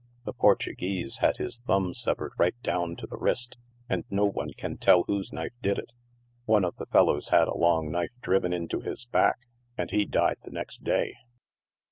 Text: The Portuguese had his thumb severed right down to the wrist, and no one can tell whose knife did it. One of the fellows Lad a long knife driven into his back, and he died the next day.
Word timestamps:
The 0.25 0.33
Portuguese 0.33 1.19
had 1.19 1.37
his 1.37 1.59
thumb 1.59 1.93
severed 1.93 2.31
right 2.39 2.59
down 2.63 2.95
to 2.95 3.05
the 3.05 3.17
wrist, 3.19 3.59
and 3.87 4.03
no 4.09 4.25
one 4.25 4.49
can 4.57 4.77
tell 4.79 5.03
whose 5.03 5.31
knife 5.31 5.51
did 5.61 5.77
it. 5.77 5.93
One 6.45 6.65
of 6.65 6.75
the 6.77 6.87
fellows 6.87 7.31
Lad 7.31 7.47
a 7.47 7.55
long 7.55 7.91
knife 7.91 8.09
driven 8.23 8.51
into 8.51 8.79
his 8.79 9.05
back, 9.05 9.45
and 9.77 9.91
he 9.91 10.05
died 10.05 10.37
the 10.41 10.49
next 10.49 10.83
day. 10.83 11.17